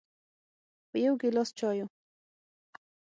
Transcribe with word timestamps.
په 0.89 0.97
یو 1.05 1.13
ګیلاس 1.21 1.49
چایو 1.59 1.85